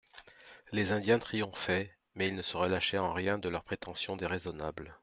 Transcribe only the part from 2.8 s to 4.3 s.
en rien de leurs prétentions